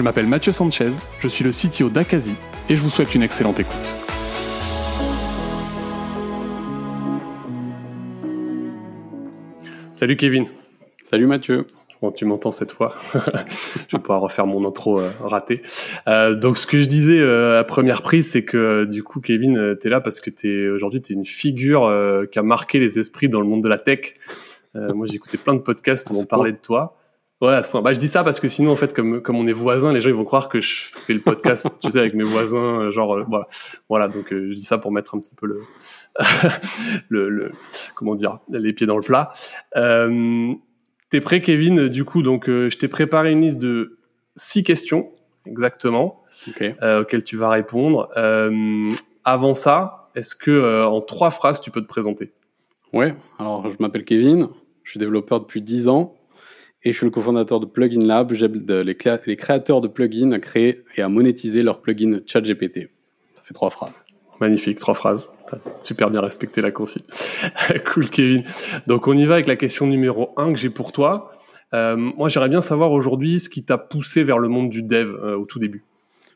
[0.00, 2.34] Je m'appelle Mathieu Sanchez, je suis le CTO d'Akazi
[2.70, 3.74] et je vous souhaite une excellente écoute.
[9.92, 10.46] Salut Kevin.
[11.02, 11.66] Salut Mathieu.
[12.00, 12.94] Bon, tu m'entends cette fois.
[13.12, 15.60] je vais pouvoir refaire mon intro euh, raté.
[16.08, 19.58] Euh, donc, ce que je disais euh, à première prise, c'est que du coup, Kevin,
[19.58, 22.42] euh, tu es là parce que t'es aujourd'hui, tu es une figure euh, qui a
[22.42, 24.14] marqué les esprits dans le monde de la tech.
[24.76, 26.96] Euh, moi, j'ai écouté plein de podcasts où on parlait de toi.
[27.40, 27.80] Ouais, à ce point.
[27.80, 30.00] Bah, je dis ça parce que sinon, en fait, comme comme on est voisins, les
[30.02, 32.90] gens ils vont croire que je fais le podcast, tu sais, avec mes voisins, euh,
[32.90, 33.46] genre euh, voilà,
[33.88, 34.08] voilà.
[34.08, 35.62] Donc, euh, je dis ça pour mettre un petit peu le,
[37.08, 37.50] le, le,
[37.94, 39.32] comment dire, les pieds dans le plat.
[39.76, 40.52] Euh,
[41.08, 41.88] T'es prêt, Kevin?
[41.88, 43.98] Du coup, donc, euh, je t'ai préparé une liste de
[44.36, 45.10] six questions
[45.46, 46.62] exactement Ok.
[46.82, 48.08] euh, auxquelles tu vas répondre.
[48.16, 48.88] Euh,
[49.24, 52.30] avant ça, est-ce que euh, en trois phrases tu peux te présenter?
[52.92, 53.14] Ouais.
[53.38, 54.48] Alors, je m'appelle Kevin.
[54.84, 56.14] Je suis développeur depuis 10 ans
[56.82, 58.32] et je suis le cofondateur de Plugin Lab.
[58.32, 62.88] J'aide les, créateurs de plugins à créer et à monétiser leur plugin ChatGPT.
[63.34, 64.00] Ça fait trois phrases.
[64.40, 65.28] Magnifique, trois phrases.
[65.82, 67.02] Super bien respecté la consigne.
[67.92, 68.44] cool, Kevin.
[68.86, 71.32] Donc, on y va avec la question numéro un que j'ai pour toi.
[71.74, 75.10] Euh, moi, j'aimerais bien savoir aujourd'hui ce qui t'a poussé vers le monde du dev
[75.10, 75.84] euh, au tout début.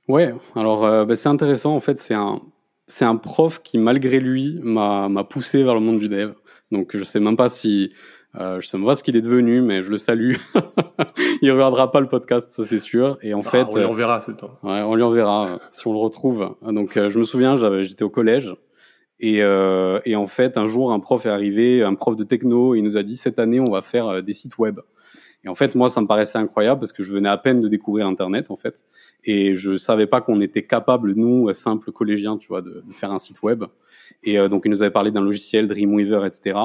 [0.08, 0.34] Ouais.
[0.54, 1.74] Alors, euh, bah, c'est intéressant.
[1.74, 2.40] En fait, c'est un
[2.86, 6.32] c'est un prof qui, malgré lui, m'a m'a poussé vers le monde du dev.
[6.70, 7.92] Donc, je sais même pas si
[8.40, 10.34] euh, je sais pas ce qu'il est devenu, mais je le salue.
[11.42, 13.18] Il regardera pas le podcast, ça c'est sûr.
[13.22, 14.20] Et en Ah, fait, on, y- on verra.
[14.24, 14.58] c'est temps.
[14.62, 16.54] Ouais, on lui enverra euh, si on le retrouve.
[16.62, 18.54] Donc, euh, je me souviens, j'avais, j'étais au collège
[19.20, 22.74] et, euh, et en fait, un jour, un prof est arrivé, un prof de techno,
[22.74, 24.80] et il nous a dit cette année, on va faire euh, des sites web.
[25.44, 27.68] Et en fait, moi, ça me paraissait incroyable parce que je venais à peine de
[27.68, 28.82] découvrir Internet, en fait,
[29.24, 32.92] et je savais pas qu'on était capable, nous, euh, simples collégiens, tu vois, de, de
[32.94, 33.64] faire un site web.
[34.22, 36.58] Et euh, donc, il nous avait parlé d'un logiciel, Dreamweaver, etc.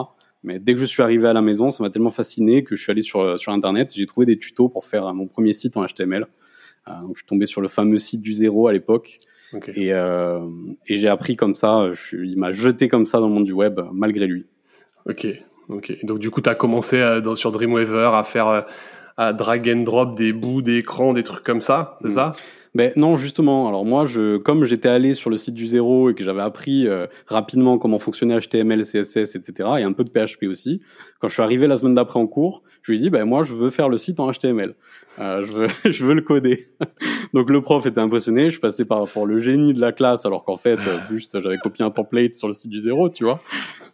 [0.43, 2.81] Mais dès que je suis arrivé à la maison, ça m'a tellement fasciné que je
[2.81, 5.75] suis allé sur, sur Internet, j'ai trouvé des tutos pour faire euh, mon premier site
[5.77, 6.25] en HTML.
[6.87, 9.19] Euh, donc, je suis tombé sur le fameux site du zéro à l'époque.
[9.75, 10.39] Et, euh,
[10.87, 13.51] et j'ai appris comme ça, je il m'a jeté comme ça dans le monde du
[13.53, 14.45] web, malgré lui.
[15.07, 15.27] Ok.
[15.69, 15.97] Ok.
[16.05, 18.65] Donc, du coup, t'as commencé euh, dans, sur Dreamweaver à faire
[19.17, 22.11] à drag and drop des bouts d'écran, des trucs comme ça, c'est Mm.
[22.11, 22.31] ça?
[22.75, 23.67] Ben non, justement.
[23.67, 26.87] Alors moi, je, comme j'étais allé sur le site du zéro et que j'avais appris
[26.87, 30.81] euh, rapidement comment fonctionnait HTML, CSS, etc., et un peu de PHP aussi,
[31.19, 33.43] quand je suis arrivé la semaine d'après en cours, je lui ai dit, ben moi,
[33.43, 34.75] je veux faire le site en HTML.
[35.19, 36.67] Euh, je veux, je veux le coder.
[37.33, 38.49] Donc le prof était impressionné.
[38.49, 41.57] Je passé par pour le génie de la classe, alors qu'en fait, euh, juste j'avais
[41.57, 43.41] copié un template sur le site du zéro, tu vois.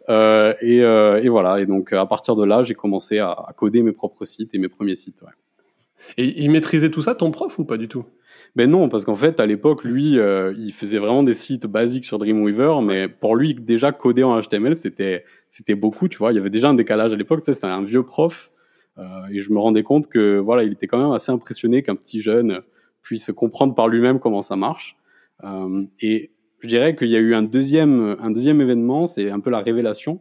[0.08, 1.60] Euh, et, euh, et voilà.
[1.60, 4.58] Et donc à partir de là, j'ai commencé à, à coder mes propres sites et
[4.58, 5.22] mes premiers sites.
[5.22, 5.32] Ouais.
[6.16, 8.04] Et il maîtrisait tout ça, ton prof, ou pas du tout?
[8.54, 12.04] Ben non, parce qu'en fait, à l'époque, lui, euh, il faisait vraiment des sites basiques
[12.04, 16.32] sur Dreamweaver, mais pour lui, déjà coder en HTML, c'était c'était beaucoup, tu vois.
[16.32, 18.50] Il y avait déjà un décalage à l'époque, tu sais, c'était un vieux prof,
[18.98, 21.96] euh, et je me rendais compte que voilà, il était quand même assez impressionné qu'un
[21.96, 22.60] petit jeune
[23.02, 24.96] puisse comprendre par lui-même comment ça marche.
[25.44, 26.30] Euh, et
[26.60, 29.60] je dirais qu'il y a eu un deuxième un deuxième événement, c'est un peu la
[29.60, 30.20] révélation.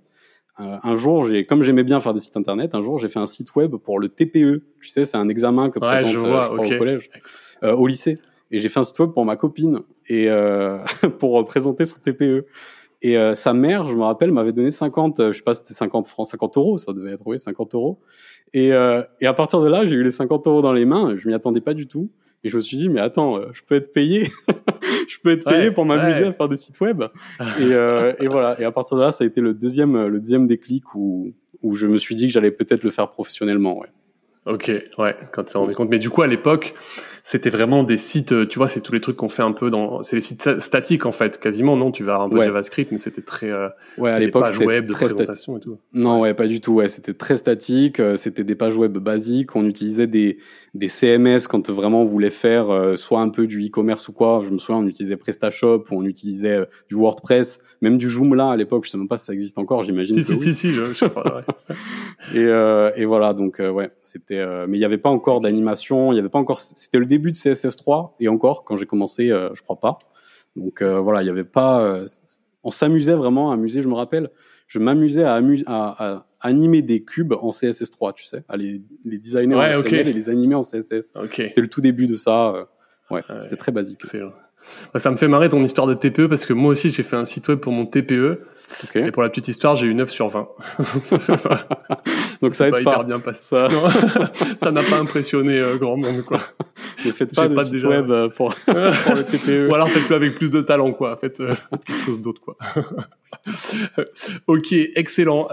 [0.59, 3.19] Euh, un jour, j'ai, comme j'aimais bien faire des sites internet, un jour j'ai fait
[3.19, 4.63] un site web pour le TPE.
[4.81, 6.71] Tu sais, c'est un examen que Ouais, présente je euh, vois, je crois, ok.
[6.73, 7.09] au collège,
[7.63, 8.19] euh, au lycée.
[8.51, 10.77] Et j'ai fait un site web pour ma copine et euh,
[11.19, 12.45] pour présenter son TPE.
[13.01, 15.73] Et euh, sa mère, je me rappelle, m'avait donné 50, euh, je sais pas, c'était
[15.73, 17.99] 50 francs, 50 euros, ça devait être, oui, 50 euros.
[18.53, 21.15] Et, euh, et à partir de là, j'ai eu les 50 euros dans les mains.
[21.17, 22.09] Je m'y attendais pas du tout.
[22.43, 24.29] Et je me suis dit, mais attends, euh, je peux être payé,
[25.07, 26.27] je peux être payé Ouais, pour m'amuser ouais.
[26.27, 27.03] à faire des sites web.
[27.59, 28.59] et, euh, et voilà.
[28.59, 31.31] Et à partir de là, ça a été le deuxième, le deuxième déclic où,
[31.61, 33.77] où je me suis dit que j'allais peut-être le faire professionnellement.
[33.79, 33.87] Ouais.
[34.45, 35.89] Ok, ouais, quand tu t'es rendu compte.
[35.89, 36.75] Mais du coup, à l'époque,
[37.27, 39.71] c'était vraiment des sites, euh, tu vois, c'est tous les trucs qu'on fait un peu
[39.71, 42.45] dans, c'est les sites sta- statiques en fait, quasiment, non Tu vas un peu Ouais.
[42.45, 43.67] JavaScript, mais c'était très, euh,
[43.97, 45.17] Ouais, à l'époque, pages c'était web de très statique.
[45.25, 45.79] présentation et tout.
[45.93, 46.73] Non, ouais, pas du tout.
[46.73, 47.99] Ouais, c'était très statique.
[47.99, 49.55] euh, C'était des pages web basiques.
[49.55, 50.37] On utilisait des
[50.75, 54.41] des CMS quand vraiment on voulait faire euh, soit un peu du e-commerce ou quoi.
[54.45, 58.51] Je me souviens, on utilisait PrestaShop, ou on utilisait euh, du WordPress, même du Joomla
[58.51, 58.85] à l'époque.
[58.85, 59.81] Je sais même pas si ça existe encore.
[59.83, 60.15] J'imagine.
[60.15, 60.39] Si, si, oui.
[60.41, 61.43] si, si, je, je sais pas.
[62.33, 64.37] Et, euh, et voilà, donc ouais, c'était.
[64.39, 66.11] euh, mais il y avait pas encore d'animation.
[66.11, 66.59] Il y avait pas encore.
[66.59, 69.99] C'était le début de CSS3 et encore quand j'ai commencé, euh, je crois pas.
[70.55, 71.81] Donc euh, voilà, il y avait pas.
[71.81, 72.05] euh,
[72.63, 73.81] on s'amusait vraiment à amuser.
[73.81, 74.29] Je me rappelle,
[74.67, 78.81] je m'amusais à, amu- à, à animer des cubes en CSS3, tu sais, à les,
[79.03, 81.13] les designer Ouais, en et les animer en CSS.
[81.15, 81.33] Ok.
[81.35, 82.67] C'était le tout début de ça.
[83.11, 84.01] Ouais, c'était très basique.
[84.93, 87.15] Bah, ça me fait marrer ton histoire de TPE parce que moi aussi j'ai fait
[87.15, 88.39] un site web pour mon TPE.
[88.95, 90.47] Et pour la petite histoire, j'ai eu 9 sur 20.
[92.41, 93.03] Donc ça aide pas.
[93.03, 93.41] bien passé.
[93.43, 93.67] Ça
[94.57, 96.39] ça n'a pas impressionné euh, grand monde quoi.
[97.05, 98.73] Ne faites pas de site web euh, pour, pour,
[99.15, 99.69] le TPE.
[99.69, 101.15] Ou alors faites-le avec plus de talent quoi.
[101.17, 101.55] Faites, euh,
[101.85, 102.57] quelque chose d'autre quoi.
[104.47, 105.47] ok, excellent.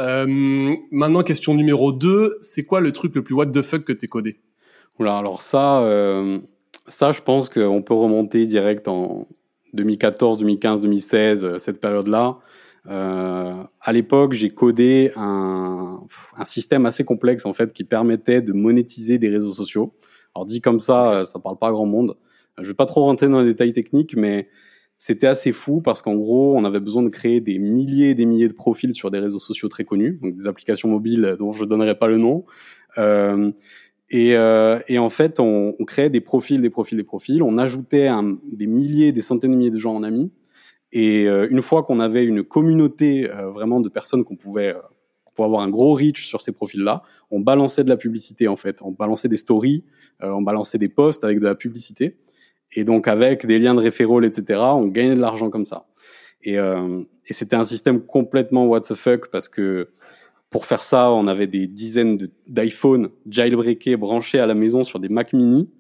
[0.91, 4.09] maintenant question numéro 2, c'est quoi le truc le plus what the fuck que t'es
[4.09, 4.41] codé?
[4.99, 5.87] Oula, alors ça
[6.89, 9.29] ça, je pense qu'on peut remonter direct en
[9.75, 12.39] 2014, 2015, 2016, cette période-là.
[12.89, 16.01] Euh, à l'époque, j'ai codé un,
[16.37, 19.95] un, système assez complexe en fait qui permettait de monétiser des réseaux sociaux.
[20.35, 22.17] Alors dit comme ça, ça parle pas à grand monde.
[22.59, 24.49] Je vais pas trop rentrer dans les détails techniques, mais
[24.99, 28.25] c'était assez fou parce qu'en gros, on avait besoin de créer des milliers et des
[28.25, 31.65] milliers de profils sur des réseaux sociaux très connus, donc des applications mobiles dont je
[31.65, 32.45] donnerai pas le nom.
[32.99, 33.51] Euh,
[34.11, 37.43] et, euh, et, en fait, on, créait des profils, des profils, des profils.
[37.43, 38.11] On ajoutait
[38.53, 40.31] des milliers, des centaines de milliers de gens en amis.
[40.93, 44.77] Et euh, une fois qu'on avait une communauté euh, vraiment de personnes qu'on pouvait,
[45.35, 48.81] pour avoir un gros reach sur ces profils-là, on balançait de la publicité en fait.
[48.83, 49.85] On balançait des stories,
[50.21, 52.17] on balançait des posts avec de la publicité.
[52.75, 55.87] Et donc avec des liens de référol, etc., on gagnait de l'argent comme ça.
[56.43, 59.89] Et, et c'était un système complètement what the fuck parce que
[60.53, 65.09] pour faire ça, on avait des dizaines d'iPhones jailbreakés branchés à la maison sur des
[65.09, 65.71] Mac mini.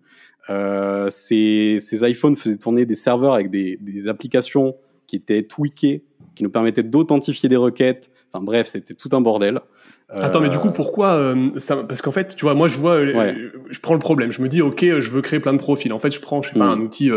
[0.48, 4.74] Euh, ces, ces, iPhones faisaient tourner des serveurs avec des, des, applications
[5.12, 6.04] qui étaient tweakées,
[6.34, 8.10] qui nous permettaient d'authentifier des requêtes.
[8.32, 9.60] Enfin bref, c'était tout un bordel.
[10.08, 12.94] Attends, mais du coup, pourquoi euh, ça, Parce qu'en fait, tu vois, moi, je vois,
[12.94, 14.32] euh, je prends le problème.
[14.32, 15.92] Je me dis, ok, je veux créer plein de profils.
[15.92, 16.80] En fait, je prends, je sais pas, mm.
[16.80, 17.10] un outil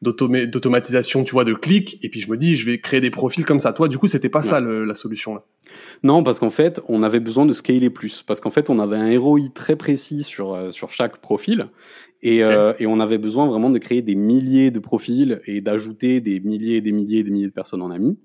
[0.00, 3.44] d'automatisation, tu vois, de clics, et puis je me dis, je vais créer des profils
[3.44, 3.72] comme ça.
[3.72, 5.42] Toi, du coup, c'était pas ça la solution là.
[6.02, 8.96] Non, parce qu'en fait, on avait besoin de scaler plus, parce qu'en fait, on avait
[8.96, 11.66] un ROI très précis sur euh, sur chaque profil,
[12.22, 16.20] et, euh, et on avait besoin vraiment de créer des milliers de profils et d'ajouter
[16.20, 18.18] des milliers, et des milliers, et des milliers de personnes en amis.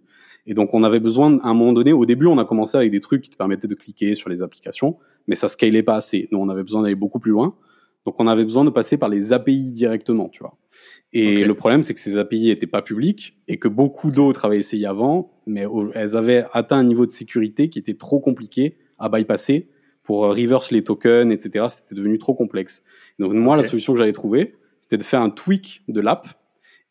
[0.45, 2.91] Et donc, on avait besoin, à un moment donné, au début, on a commencé avec
[2.91, 4.97] des trucs qui te permettaient de cliquer sur les applications,
[5.27, 6.27] mais ça scalait pas assez.
[6.31, 7.55] Nous, on avait besoin d'aller beaucoup plus loin.
[8.05, 10.57] Donc, on avait besoin de passer par les API directement, tu vois.
[11.13, 14.57] Et le problème, c'est que ces API n'étaient pas publiques et que beaucoup d'autres avaient
[14.57, 19.09] essayé avant, mais elles avaient atteint un niveau de sécurité qui était trop compliqué à
[19.09, 19.69] bypasser
[20.03, 21.65] pour euh, reverse les tokens, etc.
[21.69, 22.83] C'était devenu trop complexe.
[23.19, 26.27] Donc moi, la solution que j'avais trouvée, c'était de faire un tweak de l'app.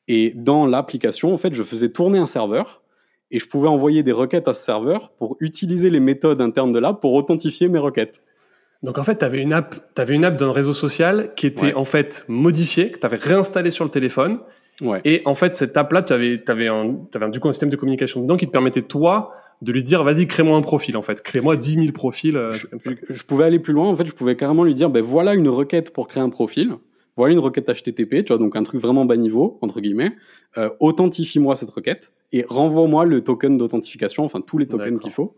[0.09, 2.83] Et dans l'application, en fait, je faisais tourner un serveur
[3.31, 6.79] et je pouvais envoyer des requêtes à ce serveur pour utiliser les méthodes internes de
[6.79, 8.23] l'app pour authentifier mes requêtes.
[8.83, 11.75] Donc en fait, tu avais une app, avais une app d'un réseau social qui était
[11.75, 14.41] en fait modifiée, que tu avais réinstallée sur le téléphone.
[14.81, 15.01] Ouais.
[15.05, 17.77] Et en fait, cette app-là, tu avais, avais, un, avais du coup un système de
[17.77, 19.33] communication dedans qui te permettait toi
[19.63, 22.67] de lui dire vas-y crée-moi un profil en fait crée-moi 10 000 profils euh, je,
[22.67, 22.91] comme ça.
[23.09, 25.49] je pouvais aller plus loin en fait je pouvais carrément lui dire ben voilà une
[25.49, 26.75] requête pour créer un profil
[27.17, 30.13] voilà une requête HTTP tu vois donc un truc vraiment bas niveau entre guillemets
[30.59, 35.37] euh, authentifie-moi cette requête et renvoie-moi le token d'authentification enfin tous les tokens qu'il faut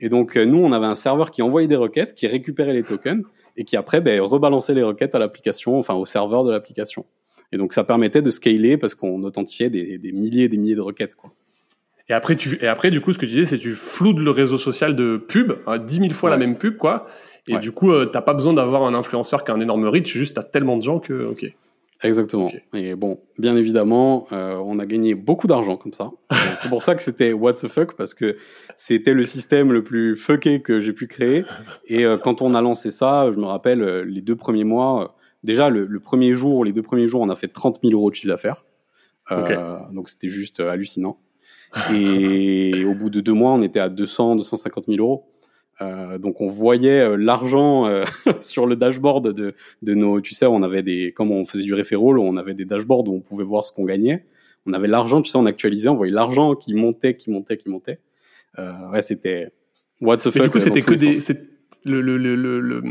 [0.00, 2.82] et donc, euh, nous, on avait un serveur qui envoyait des requêtes, qui récupérait les
[2.82, 3.22] tokens
[3.56, 7.06] et qui après ben, rebalançait les requêtes à l'application, enfin au serveur de l'application.
[7.52, 10.74] Et donc, ça permettait de scaler parce qu'on authentifiait des, des, milliers et des milliers
[10.74, 11.14] de requêtes.
[11.14, 11.32] Quoi.
[12.08, 14.18] Et après, tu, et après, du coup, ce que tu disais, c'est que tu floudes
[14.18, 17.06] le réseau social de pub, hein, 10 000 fois la même pub, quoi.
[17.48, 20.12] Et du coup, euh, t'as pas besoin d'avoir un influenceur qui a un énorme reach,
[20.12, 21.52] juste t'as tellement de gens que, ok.
[22.04, 22.52] Exactement.
[22.74, 26.10] Et bon, bien évidemment, euh, on a gagné beaucoup d'argent comme ça.
[26.56, 28.36] c'est pour ça que c'était what the fuck parce que
[28.76, 31.44] c'était le système le plus fucké que j'ai pu créer.
[31.86, 35.16] Et euh, quand on a lancé ça, je me rappelle euh, les deux premiers mois.
[35.44, 38.14] déjà, le, premier jour, les deux premiers jours, on a fait 30 000 euros de
[38.14, 38.64] chiffre d'affaires.
[39.92, 41.18] Donc c'était juste hallucinant.
[41.92, 45.26] Et au bout de deux mois, on était à 200, 250 000 euros.
[45.80, 48.04] Euh, donc on voyait euh, l'argent euh,
[48.40, 51.74] sur le dashboard de, de nos, tu sais, on avait des, comme on faisait du
[51.74, 54.24] référol, on avait des dashboards où on pouvait voir ce qu'on gagnait.
[54.66, 57.68] On avait l'argent, tu sais, on actualisait, on voyait l'argent qui montait, qui montait, qui
[57.68, 57.98] montait.
[58.58, 59.50] Euh, ouais, c'était
[60.00, 60.42] what the fuck.
[60.42, 61.12] du coup, c'était que des,
[61.84, 62.82] le, le, le, le,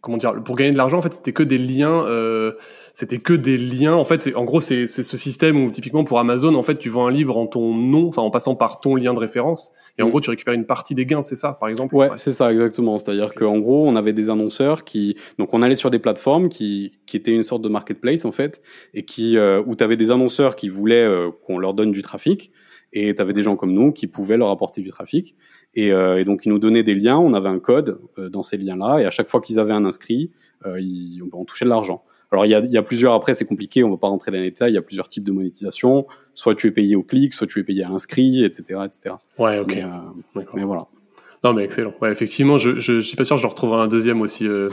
[0.00, 2.52] comment dire, pour gagner de l'argent, en fait, c'était que des liens, euh,
[2.92, 3.94] c'était que des liens.
[3.94, 6.76] En fait, c'est, en gros, c'est, c'est ce système où typiquement pour Amazon, en fait,
[6.76, 9.70] tu vends un livre en ton nom, enfin en passant par ton lien de référence,
[9.98, 10.10] et en mm.
[10.10, 11.94] gros, tu récupères une partie des gains, c'est ça, par exemple?
[11.94, 12.98] Ouais, c'est ça exactement.
[12.98, 16.92] C'est-à-dire qu'en gros, on avait des annonceurs qui, donc on allait sur des plateformes qui,
[17.06, 18.60] qui étaient une sorte de marketplace en fait,
[18.94, 22.02] et qui, euh, où tu avais des annonceurs qui voulaient euh, qu'on leur donne du
[22.02, 22.50] trafic
[22.92, 25.34] et tu avais des gens comme nous qui pouvaient leur apporter du trafic.
[25.74, 28.42] Et, euh, et, donc, ils nous donnaient des liens, on avait un code euh, dans
[28.42, 30.30] ces liens-là, et à chaque fois qu'ils avaient un inscrit,
[30.66, 32.04] euh, ils, on touchait de l'argent.
[32.30, 34.38] Alors, il y a, y a, plusieurs, après, c'est compliqué, on va pas rentrer dans
[34.38, 36.06] les détails, il y a plusieurs types de monétisation.
[36.32, 39.16] Soit tu es payé au clic, soit tu es payé à l'inscrit, etc., etc.
[39.38, 39.76] Ouais, ok.
[40.34, 40.86] Mais, mais voilà.
[41.44, 41.92] Non, mais excellent.
[42.00, 44.68] Ouais, effectivement, je, je, suis pas sûr que je retrouverai un deuxième aussi, euh,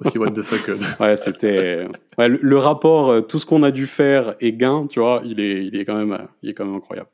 [0.00, 0.70] aussi what the fuck.
[0.70, 0.76] Euh.
[1.00, 5.00] ouais, c'était, ouais, le, rapport, euh, tout ce qu'on a dû faire et gain, tu
[5.00, 7.08] vois, il est, il est quand même, il est quand même incroyable.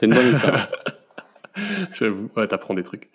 [0.00, 0.72] C'était une bonne expérience.
[1.92, 3.08] J'avoue, ouais, t'apprends des trucs.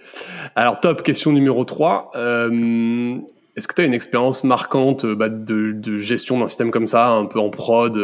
[0.56, 2.12] Alors, top, question numéro 3.
[2.14, 3.18] Euh,
[3.56, 7.10] est-ce que tu as une expérience marquante bah, de, de, gestion d'un système comme ça,
[7.10, 7.98] un peu en prod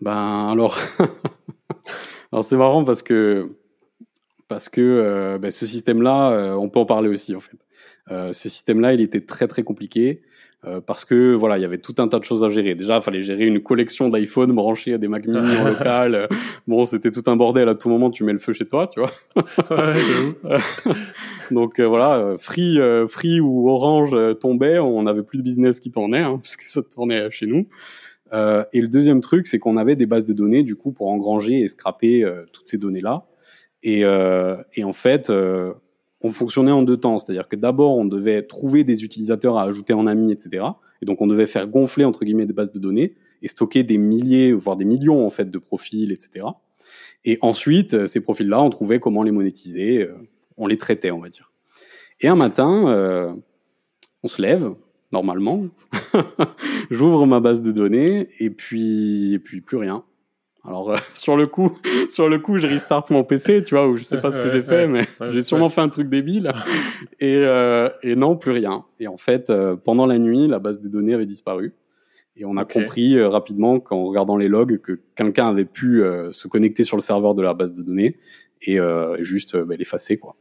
[0.00, 0.76] Ben, alors,
[2.32, 3.50] alors c'est marrant parce que
[4.48, 7.56] parce que euh, bah, ce système-là, euh, on peut en parler aussi en fait.
[8.10, 10.22] Euh, ce système-là, il était très très compliqué
[10.86, 12.74] parce que voilà, il y avait tout un tas de choses à gérer.
[12.74, 16.28] Déjà, il fallait gérer une collection d'iPhone branchés à des Mac Mini en local.
[16.66, 17.68] bon, c'était tout un bordel.
[17.68, 19.10] À tout moment, tu mets le feu chez toi, tu vois.
[21.50, 26.36] Donc voilà, Free, Free ou Orange tombait, on n'avait plus de business qui tournait hein,
[26.42, 27.66] parce que ça tournait chez nous.
[28.32, 31.60] et le deuxième truc, c'est qu'on avait des bases de données du coup pour engranger
[31.60, 33.24] et scraper toutes ces données-là.
[33.82, 35.72] Et, euh, et en fait, euh,
[36.22, 37.18] on fonctionnait en deux temps.
[37.18, 40.64] C'est-à-dire que d'abord, on devait trouver des utilisateurs à ajouter en amis, etc.
[41.02, 43.98] Et donc, on devait faire gonfler, entre guillemets, des bases de données et stocker des
[43.98, 46.46] milliers, voire des millions, en fait, de profils, etc.
[47.24, 50.02] Et ensuite, euh, ces profils-là, on trouvait comment les monétiser.
[50.02, 50.14] Euh,
[50.56, 51.50] on les traitait, on va dire.
[52.20, 53.32] Et un matin, euh,
[54.22, 54.72] on se lève,
[55.12, 55.64] normalement.
[56.90, 60.04] J'ouvre ma base de données et puis, et puis plus rien.
[60.64, 63.96] Alors euh, sur le coup, sur le coup, je restart mon PC, tu vois, ou
[63.96, 66.52] je sais pas ce que j'ai fait, mais j'ai sûrement fait un truc débile.
[67.18, 68.84] Et, euh, et non, plus rien.
[68.98, 71.74] Et en fait, euh, pendant la nuit, la base de données avait disparu.
[72.36, 76.48] Et on a compris euh, rapidement, qu'en regardant les logs, que quelqu'un avait pu se
[76.48, 78.16] connecter sur le serveur de la base de données
[78.62, 78.78] et
[79.20, 80.36] juste bah, l'effacer, quoi.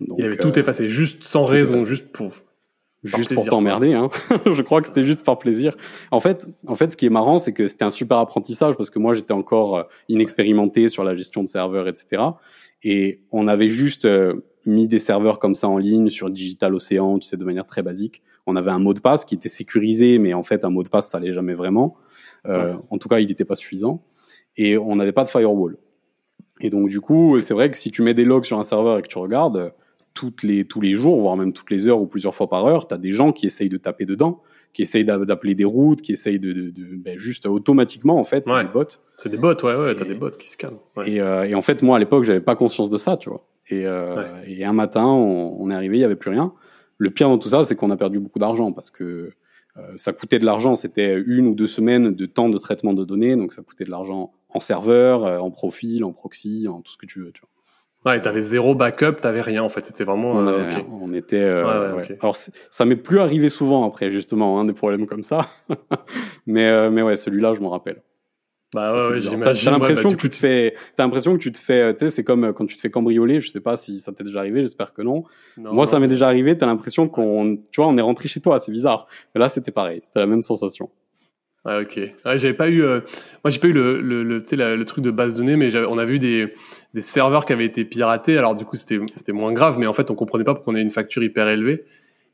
[0.00, 2.32] Donc, Il avait tout effacé, juste sans raison, juste pour
[3.04, 3.94] juste pour t'emmerder.
[3.94, 4.08] Hein.
[4.46, 5.76] je crois que c'était juste par plaisir.
[6.10, 8.90] En fait, en fait, ce qui est marrant, c'est que c'était un super apprentissage parce
[8.90, 12.22] que moi, j'étais encore euh, inexpérimenté sur la gestion de serveurs, etc.
[12.82, 17.18] Et on avait juste euh, mis des serveurs comme ça en ligne sur Digital Ocean,
[17.18, 18.22] tu sais, de manière très basique.
[18.46, 20.88] On avait un mot de passe qui était sécurisé, mais en fait, un mot de
[20.88, 21.96] passe, ça allait jamais vraiment.
[22.46, 24.04] Euh, En tout cas, il n'était pas suffisant.
[24.56, 25.76] Et on n'avait pas de firewall.
[26.60, 28.98] Et donc, du coup, c'est vrai que si tu mets des logs sur un serveur
[28.98, 29.72] et que tu regardes,
[30.14, 32.86] toutes les, tous les jours, voire même toutes les heures ou plusieurs fois par heure,
[32.86, 34.42] tu as des gens qui essayent de taper dedans,
[34.72, 38.46] qui essayent d'appeler des routes, qui essayent de, de, de ben juste automatiquement, en fait,
[38.46, 38.84] c'est des bots.
[39.18, 40.78] C'est des bots, ouais, ouais, t'as des bots qui scannent.
[40.96, 41.10] Ouais.
[41.10, 43.46] Et, euh, et, en fait, moi, à l'époque, j'avais pas conscience de ça, tu vois.
[43.70, 46.52] Et, euh, et un matin, on, on est arrivé, il y avait plus rien.
[46.98, 49.32] Le pire dans tout ça, c'est qu'on a perdu beaucoup d'argent parce que
[49.78, 50.74] euh, ça coûtait de l'argent.
[50.74, 53.90] C'était une ou deux semaines de temps de traitement de données, donc ça coûtait de
[53.90, 57.40] l'argent en serveur, euh, en profil, en proxy, en tout ce que tu veux, tu
[57.40, 57.48] vois.
[58.04, 59.86] Ouais, t'avais zéro backup, t'avais rien en fait.
[59.86, 60.32] C'était vraiment.
[60.32, 61.40] On, euh, on était.
[61.40, 65.46] Euh, ouais, Alors ça m'est plus arrivé souvent après justement hein, des problèmes comme ça,
[66.46, 68.02] mais euh, mais ouais celui-là je m'en rappelle.
[68.74, 69.64] Bah ouais, ouais j'imagine.
[69.64, 72.10] T'as l'impression bah, que tu te fais, t'as l'impression que tu te fais, tu sais,
[72.10, 73.38] c'est comme quand tu te fais cambrioler.
[73.40, 75.24] Je sais pas si ça t'est déjà arrivé, j'espère que non.
[75.58, 76.56] Moi, ça m'est déjà arrivé.
[76.56, 78.58] T'as l'impression qu'on, tu vois, on est rentré chez toi.
[78.58, 79.06] C'est bizarre.
[79.34, 80.00] Mais là, c'était pareil.
[80.02, 80.88] C'était la même sensation.
[81.64, 81.96] Ah, ok.
[81.96, 83.00] Ouais, j'avais pas eu, euh,
[83.44, 85.96] moi j'ai pas eu le, le, le, le truc de base de données, mais on
[85.96, 86.52] avait eu des,
[86.92, 88.36] des serveurs qui avaient été piratés.
[88.36, 90.74] Alors du coup c'était c'était moins grave, mais en fait on comprenait pas pourquoi on
[90.74, 91.84] avait une facture hyper élevée.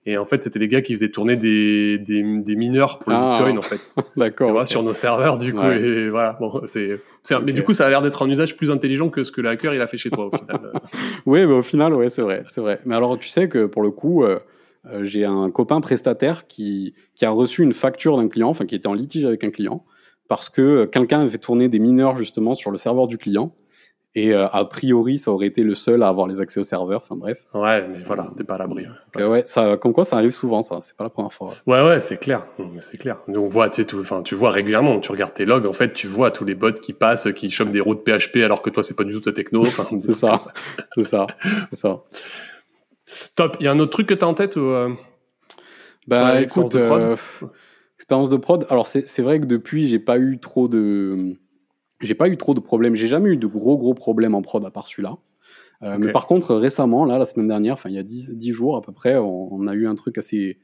[0.06, 3.18] Et en fait c'était des gars qui faisaient tourner des, des, des mineurs pour le
[3.18, 3.28] ah.
[3.28, 3.80] Bitcoin en fait.
[4.16, 4.66] D'accord.
[4.66, 6.34] sur nos serveurs du coup et voilà.
[6.40, 6.98] Bon c'est,
[7.44, 9.50] mais du coup ça a l'air d'être un usage plus intelligent que ce que le
[9.50, 10.72] hacker il a fait chez toi au final.
[11.26, 12.80] oui, mais au final ouais c'est vrai, c'est vrai.
[12.86, 14.24] Mais alors tu sais que pour le coup.
[14.24, 14.38] Euh,
[14.86, 18.74] euh, j'ai un copain prestataire qui, qui a reçu une facture d'un client, enfin qui
[18.74, 19.84] était en litige avec un client,
[20.28, 23.52] parce que quelqu'un avait tourné des mineurs justement sur le serveur du client.
[24.14, 27.02] Et euh, a priori, ça aurait été le seul à avoir les accès au serveur.
[27.04, 27.46] Enfin bref.
[27.54, 28.86] Ouais, mais voilà, t'es pas à l'abri.
[29.14, 29.24] Ouais.
[29.24, 30.78] ouais, ça, comme quoi, ça arrive souvent, ça.
[30.80, 31.52] C'est pas la première fois.
[31.66, 32.46] Ouais, ouais, c'est clair.
[32.80, 33.18] C'est clair.
[33.28, 34.00] Nous, on voit, tu sais, tout.
[34.00, 34.98] Enfin, tu vois régulièrement.
[34.98, 37.70] Tu regardes tes logs, en fait, tu vois tous les bots qui passent, qui chopent
[37.70, 39.60] des routes PHP, alors que toi, c'est pas du tout ta techno.
[39.60, 40.38] Enfin, c'est ça.
[40.96, 41.26] C'est ça.
[41.70, 42.02] C'est ça.
[43.34, 43.56] Top.
[43.60, 44.92] Il y a un autre truc que t'as en tête ou euh...
[46.06, 47.00] Bah écoute, de prod.
[47.00, 47.16] Euh,
[47.96, 48.66] expérience de prod.
[48.70, 51.36] Alors c'est vrai que depuis j'ai pas eu trop de
[52.00, 52.94] j'ai pas eu trop de problèmes.
[52.94, 55.18] J'ai jamais eu de gros gros problèmes en prod à part celui-là.
[55.82, 58.52] Euh, Mais par contre récemment, là la semaine dernière, enfin il y a 10, 10
[58.52, 60.58] jours à peu près, on, on, a eu un truc assez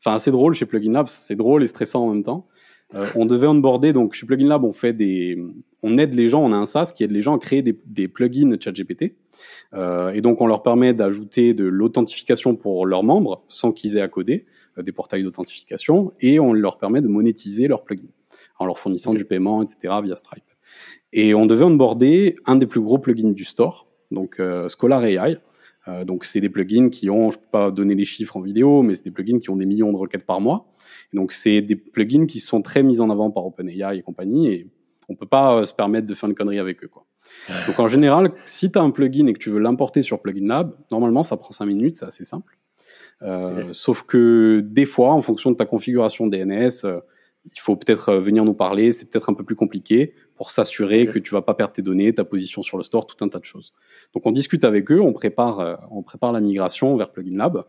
[0.00, 1.08] enfin assez drôle chez Plugin Labs.
[1.08, 2.46] C'est drôle et stressant en même temps.
[3.14, 5.38] On devait onboarder, donc chez Plugin Lab, on fait des,
[5.82, 7.78] on aide les gens, on a un SaaS qui aide les gens à créer des,
[7.86, 9.14] des plugins ChatGPT.
[9.74, 14.02] Euh, et donc on leur permet d'ajouter de l'authentification pour leurs membres sans qu'ils aient
[14.02, 14.46] à coder,
[14.78, 18.08] euh, des portails d'authentification, et on leur permet de monétiser leurs plugins
[18.58, 19.94] en leur fournissant du paiement, etc.
[20.02, 20.44] via Stripe.
[21.12, 25.38] Et on devait onboarder un des plus gros plugins du store, donc euh, Scholar AI.
[25.88, 28.82] Euh, donc c'est des plugins qui ont, je peux pas donner les chiffres en vidéo,
[28.82, 30.68] mais c'est des plugins qui ont des millions de requêtes par mois.
[31.12, 34.66] donc c'est des plugins qui sont très mis en avant par OpenAI et compagnie, et
[35.10, 36.88] on peut pas euh, se permettre de faire une connerie avec eux.
[36.88, 37.04] Quoi.
[37.66, 40.46] Donc en général, si tu as un plugin et que tu veux l'importer sur Plugin
[40.46, 42.58] Lab, normalement ça prend 5 minutes, c'est assez simple.
[43.22, 47.00] Euh, Sauf que des fois, en fonction de ta configuration DNS, euh,
[47.44, 51.06] il faut peut-être euh, venir nous parler, c'est peut-être un peu plus compliqué pour s'assurer
[51.06, 53.38] que tu vas pas perdre tes données, ta position sur le store, tout un tas
[53.38, 53.72] de choses.
[54.14, 57.64] Donc on discute avec eux, on prépare, euh, on prépare la migration vers Plugin Lab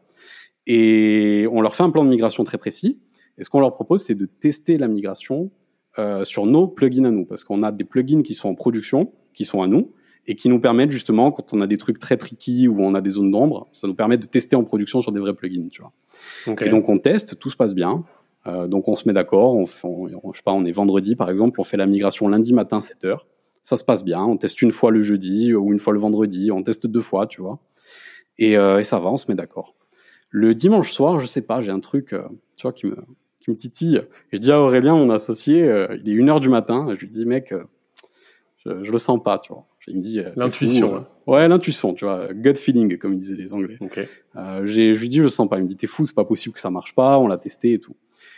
[0.67, 3.00] et on leur fait un plan de migration très précis.
[3.38, 5.51] Et ce qu'on leur propose, c'est de tester la migration
[6.00, 9.12] euh, sur nos plugins à nous, parce qu'on a des plugins qui sont en production,
[9.33, 9.91] qui sont à nous,
[10.27, 13.01] et qui nous permettent justement, quand on a des trucs très tricky ou on a
[13.01, 15.81] des zones d'ombre, ça nous permet de tester en production sur des vrais plugins, tu
[15.81, 15.91] vois.
[16.67, 18.05] Et donc on teste, tout se passe bien.
[18.48, 21.29] Euh, donc on se met d'accord, on, on- je sais pas, on est vendredi par
[21.29, 23.27] exemple, on fait la migration lundi matin 7 heures.
[23.63, 26.51] Ça se passe bien, on teste une fois le jeudi ou une fois le vendredi,
[26.51, 27.60] on teste deux fois, tu vois.
[28.39, 29.75] Et, euh, et ça va, on se met d'accord.
[30.29, 32.24] Le dimanche soir, je sais pas, j'ai un truc, euh,
[32.55, 32.95] tu vois, qui me,
[33.41, 33.98] qui me titille.
[34.31, 37.01] Et je dis à Aurélien, mon associé, euh, il est une heure du matin, je
[37.01, 37.63] lui dis, mec, euh,
[38.65, 39.65] je, je le sens pas, tu vois.
[39.88, 41.07] Il me dit, euh, L'intuition, hein.
[41.25, 43.77] Ouais, l'intuition, tu vois, gut feeling, comme ils disaient les Anglais.
[44.36, 45.57] Je lui dis, je le sens pas.
[45.57, 47.74] Il me dit, t'es fou, c'est pas possible que ça marche pas, on l'a testé
[47.74, 47.95] et tout.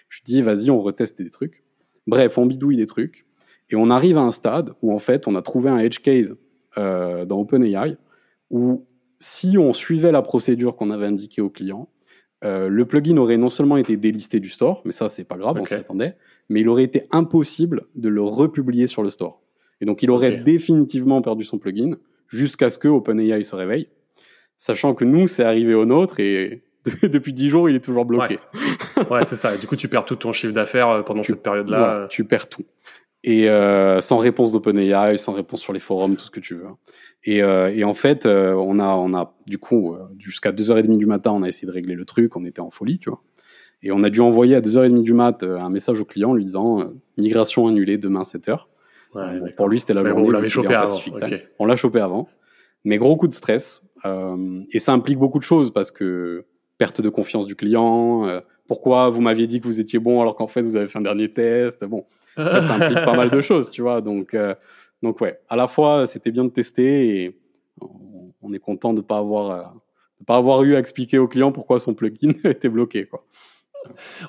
[0.10, 1.64] Je lui dis, vas-y, on reteste des trucs.
[2.08, 3.26] Bref, on bidouille des trucs.
[3.70, 6.36] Et on arrive à un stade où, en fait, on a trouvé un edge case
[6.76, 7.98] dans OpenAI
[8.50, 8.86] où,
[9.20, 11.90] si on suivait la procédure qu'on avait indiquée au client,
[12.44, 15.58] euh, le plugin aurait non seulement été délisté du store, mais ça, c'est pas grave,
[15.60, 16.16] on s'y attendait,
[16.50, 19.42] mais il aurait été impossible de le republier sur le store.
[19.82, 21.96] Et donc, il aurait définitivement perdu son plugin
[22.28, 23.88] jusqu'à ce que OpenAI se réveille,
[24.58, 26.64] sachant que nous, c'est arrivé au nôtre et
[27.04, 28.38] depuis 10 jours, il est toujours bloqué.
[29.10, 29.56] Ouais, c'est ça.
[29.58, 31.78] Du coup, tu perds tout ton chiffre d'affaires euh, pendant Tu- cette période-là.
[31.78, 32.64] Voilà, tu perds tout.
[33.26, 36.66] Et euh, sans réponse d'OpenAI, sans réponse sur les forums, tout ce que tu veux.
[37.24, 40.98] Et, euh, et en fait, euh, on a, on a du coup, euh, jusqu'à 2h30
[40.98, 43.22] du matin, on a essayé de régler le truc, on était en folie, tu vois.
[43.82, 46.44] Et on a dû envoyer à 2h30 du mat euh, un message au client lui
[46.44, 46.86] disant euh,
[47.18, 48.66] migration annulée demain 7h.
[49.16, 50.32] Ouais, Bon, pour lui, c'était la Mais bon, journée.
[50.32, 51.00] vu qu'il est chopé avant.
[51.60, 52.28] On l'a chopé avant.
[52.84, 53.84] Mais gros coup de stress.
[54.06, 56.46] Euh, et ça implique beaucoup de choses parce que
[56.78, 58.26] perte de confiance du client.
[58.68, 61.04] Pourquoi vous m'aviez dit que vous étiez bon alors qu'en fait vous avez fait un
[61.04, 61.84] dernier test.
[61.86, 62.06] Bon,
[62.38, 64.02] en fait, ça implique pas mal de choses, tu vois.
[64.02, 64.56] Donc, euh,
[65.02, 67.40] donc ouais, à la fois c'était bien de tester et
[67.82, 69.64] on, on est content de pas avoir euh,
[70.20, 73.26] de pas avoir eu à expliquer au client pourquoi son plugin était bloqué, quoi.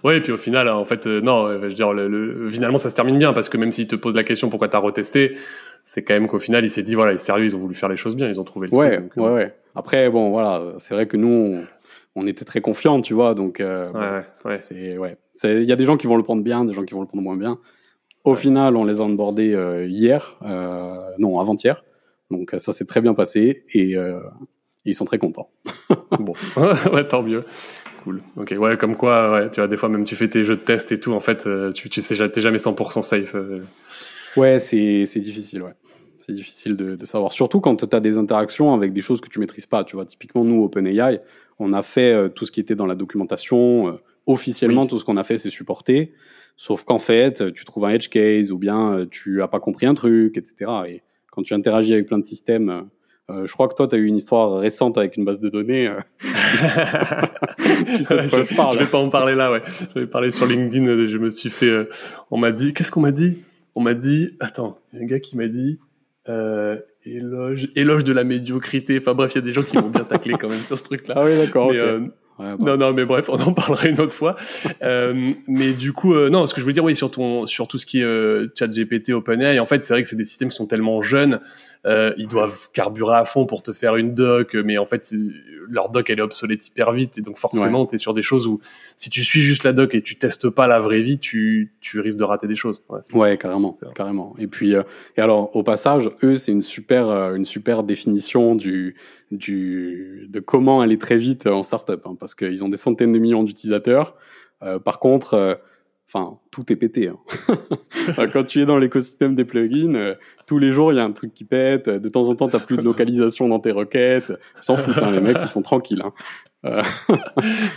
[0.03, 2.51] Ouais, et puis au final, en fait, euh, non, euh, je veux dire, le, le-
[2.51, 4.79] finalement, ça se termine bien parce que même s'il te pose la question pourquoi t'as
[4.79, 5.37] retesté,
[5.85, 7.77] c'est quand même qu'au final, il s'est dit, voilà, il est sérieux, ils ont voulu
[7.77, 9.15] faire les choses bien, ils ont trouvé le Ouais, truc.
[9.17, 9.55] donc, ouais, ouais.
[9.77, 11.63] Après, bon, voilà, c'est vrai que nous,
[12.15, 15.17] on, était très confiants, tu vois, donc euh, ouais, c'est ouais.
[15.33, 17.01] C'est- Il y a des gens qui vont le prendre bien, des gens qui vont
[17.01, 17.59] le prendre moins bien.
[18.25, 18.37] Au Ouais.
[18.37, 21.85] final, on les a onboardés euh, hier, euh, non, avant-hier.
[22.31, 23.95] Donc ça s'est très bien passé et
[24.87, 25.51] ils sont très contents.
[26.19, 26.35] bon,
[26.93, 27.45] ouais, tant mieux.
[28.05, 28.23] Cool.
[28.37, 30.63] Ok, ouais, comme quoi, ouais, tu vois, des fois, même tu fais tes jeux de
[30.63, 33.35] test et tout, en fait, tu, tu sais, t'es jamais 100% safe.
[34.37, 35.73] Ouais, c'est c'est difficile, ouais.
[36.27, 37.33] C'est difficile de, de savoir.
[37.33, 39.85] Surtout quand tu as des interactions avec des choses que tu maîtrises pas.
[39.85, 41.21] Tu vois, typiquement, nous, OpenAI,
[41.59, 43.89] on a fait euh, tout ce qui était dans la documentation.
[43.89, 43.93] euh,
[44.27, 44.89] officiellement, Oui.
[44.89, 46.15] tout ce qu'on a fait, c'est supporté.
[46.57, 49.85] Sauf qu'en fait, tu trouves un edge case ou bien euh, tu as pas compris
[49.85, 50.71] un truc, etc.
[50.89, 52.89] Et quand tu interagis avec plein de systèmes,
[53.31, 55.51] euh, je crois que toi, tu as eu une histoire récente avec une base de
[55.51, 55.91] données.
[57.97, 58.75] tu sais de quoi je parle.
[58.79, 59.63] Je vais pas en parler là, ouais.
[59.95, 61.07] Je vais parler sur LinkedIn.
[61.07, 61.87] Je me suis fait.
[62.31, 62.73] on m'a dit.
[62.73, 63.39] Qu'est-ce qu'on m'a dit?
[63.75, 64.31] On m'a dit.
[64.41, 65.79] Attends, il y a un gars qui m'a dit.
[66.29, 68.99] Euh, éloge, éloge de la médiocrité.
[68.99, 70.85] Enfin bref, il y a des gens qui vont bien tacler quand même sur ce
[70.85, 71.15] truc-là.
[71.19, 71.71] Ah oui, d'accord.
[71.73, 72.01] Euh,
[72.39, 74.35] Ouais, bah, non, non, mais bref, on en parlera une autre fois.
[74.83, 77.69] euh, mais du coup, euh, non, ce que je voulais dire, oui, sur ton, sur
[77.69, 80.49] tout ce qui est euh, ChatGPT, OpenAI, en fait, c'est vrai que c'est des systèmes
[80.49, 81.41] qui sont tellement jeunes,
[81.87, 85.13] euh, ils doivent carburer à fond pour te faire une doc, mais en fait,
[85.69, 88.61] leur doc elle est obsolète hyper vite, et donc forcément, t'es sur des choses où
[88.97, 92.01] si tu suis juste la doc et tu testes pas la vraie vie, tu, tu
[92.01, 92.85] risques de rater des choses.
[92.89, 94.35] Ouais, Ouais, carrément, carrément.
[94.39, 94.83] Et puis, euh,
[95.17, 98.97] et alors, au passage, eux, c'est une super, euh, une super définition du,
[99.31, 103.19] du, de comment aller très vite en startup, hein, parce qu'ils ont des centaines de
[103.19, 104.17] millions d'utilisateurs.
[104.63, 105.55] Euh, par contre, euh,
[106.15, 107.09] enfin, tout est pété.
[107.09, 107.17] Hein.
[108.11, 110.15] Enfin, Quand tu es dans l'écosystème des plugins, euh,
[110.47, 111.89] tous les jours, il y a un truc qui pète.
[111.89, 114.33] De temps en temps, t'as plus de localisation dans tes requêtes.
[114.61, 116.03] S'en foutent, hein, les mecs, ils sont tranquilles.
[116.05, 116.13] Hein.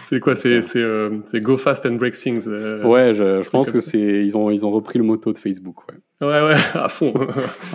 [0.02, 2.48] C'est quoi C'est euh, go fast and break things.
[2.48, 5.38] euh, Ouais, je, je pense que c'est, ils ont, ils ont repris le motto de
[5.38, 5.78] Facebook.
[5.88, 6.28] Ouais.
[6.28, 7.14] ouais, ouais, à fond.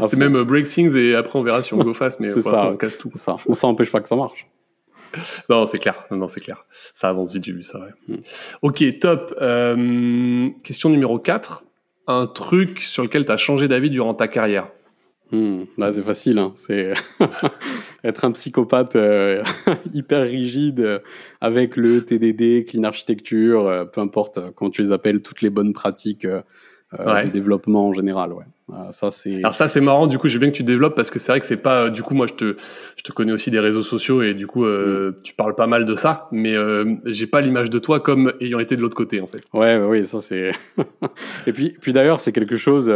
[0.08, 2.42] C'est même euh, break things et après on verra si on go fast, mais pour
[2.42, 2.70] ça.
[2.70, 3.10] on casse tout.
[3.14, 3.36] Ça.
[3.46, 4.46] On s'empêche pas que ça marche.
[5.50, 6.04] Non, c'est clair.
[6.10, 6.64] Non, c'est clair.
[6.94, 7.92] Ça avance vite, j'ai vu ça, ouais.
[8.08, 8.20] Mm.
[8.62, 9.34] Ok, top.
[9.40, 11.64] Euh, question numéro 4.
[12.08, 14.68] Un truc sur lequel tu as changé d'avis durant ta carrière.
[15.32, 16.38] Hmm, là, c'est facile.
[16.38, 16.52] Hein.
[16.54, 16.92] C'est
[18.04, 19.42] être un psychopathe euh,
[19.94, 20.98] hyper rigide euh,
[21.40, 25.72] avec le TDD, clean architecture, euh, peu importe comment tu les appelles, toutes les bonnes
[25.72, 26.26] pratiques
[26.98, 28.32] euh, de développement en général.
[28.32, 28.44] Ouais.
[28.90, 29.36] ça c'est.
[29.36, 30.06] Alors ça c'est marrant.
[30.06, 31.90] Du coup, j'ai bien que tu développes parce que c'est vrai que c'est pas.
[31.90, 32.56] Du coup, moi je te
[32.96, 35.14] je te connais aussi des réseaux sociaux et du coup mm.
[35.24, 36.54] tu parles pas mal de ça, mais
[37.06, 39.42] j'ai pas l'image de toi comme ayant été de l'autre côté en fait.
[39.52, 40.52] Ouais, oui, ça c'est.
[41.46, 42.92] et puis puis d'ailleurs c'est quelque chose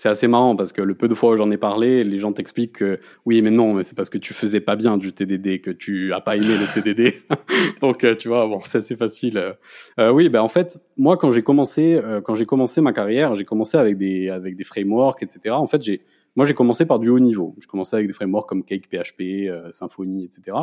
[0.00, 2.32] c'est assez marrant parce que le peu de fois où j'en ai parlé, les gens
[2.32, 5.60] t'expliquent que oui, mais non, mais c'est parce que tu faisais pas bien du TDD,
[5.60, 7.12] que tu as pas aimé le TDD.
[7.82, 9.52] Donc, euh, tu vois, bon, c'est assez facile.
[9.98, 13.34] Euh, oui, ben en fait, moi, quand j'ai commencé, euh, quand j'ai commencé ma carrière,
[13.34, 15.54] j'ai commencé avec des avec des frameworks, etc.
[15.54, 16.00] En fait, j'ai
[16.34, 17.54] moi, j'ai commencé par du haut niveau.
[17.60, 20.56] Je commençais avec des frameworks comme Cake PHP, Symfony, etc.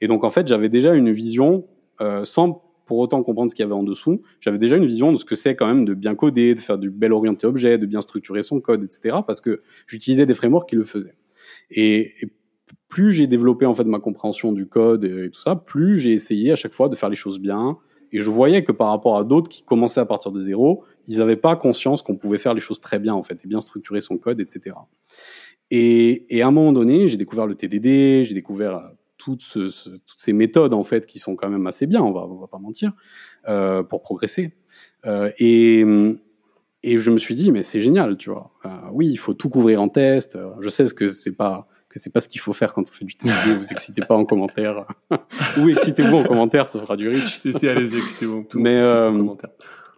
[0.00, 1.66] Et donc, en fait, j'avais déjà une vision
[2.24, 5.18] sans pour autant comprendre ce qu'il y avait en dessous, j'avais déjà une vision de
[5.18, 7.84] ce que c'est quand même de bien coder, de faire du bel orienté objet, de
[7.84, 9.18] bien structurer son code, etc.
[9.26, 11.14] Parce que j'utilisais des frameworks qui le faisaient.
[11.70, 12.12] Et,
[12.88, 16.52] plus j'ai développé en fait ma compréhension du code et tout ça, plus j'ai essayé
[16.52, 17.76] à chaque fois de faire les choses bien.
[18.12, 21.18] Et je voyais que par rapport à d'autres qui commençaient à partir de zéro, ils
[21.18, 24.00] n'avaient pas conscience qu'on pouvait faire les choses très bien en fait et bien structurer
[24.00, 24.74] son code, etc.
[25.70, 30.32] Et, et à un moment donné, j'ai découvert le TDD, j'ai découvert toutes, toutes, ces
[30.32, 32.92] méthodes en fait qui sont quand même assez bien, on va, on va pas mentir,
[33.48, 34.54] euh, pour progresser.
[35.06, 35.84] Euh, et,
[36.82, 38.52] et je me suis dit mais c'est génial, tu vois.
[38.64, 40.38] Euh, oui, il faut tout couvrir en test.
[40.60, 42.92] Je sais ce que c'est pas que c'est pas ce qu'il faut faire quand on
[42.92, 43.56] fait du TDD.
[43.56, 44.84] vous excitez pas en commentaire
[45.58, 47.40] ou excitez-vous en commentaire, ça fera du rich.
[47.40, 48.46] si, si, allez-y, excitez-vous.
[48.54, 49.10] Mais euh,